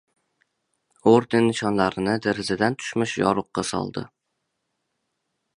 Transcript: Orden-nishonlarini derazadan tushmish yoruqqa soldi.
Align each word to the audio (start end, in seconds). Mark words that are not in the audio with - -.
Orden-nishonlarini 1.11 2.15
derazadan 2.25 2.79
tushmish 2.81 3.17
yoruqqa 3.25 3.67
soldi. 3.73 4.07